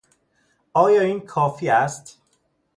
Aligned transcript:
آیا 0.73 1.01
این 1.01 1.19
کافی 1.19 1.69
است؟ 1.69 2.21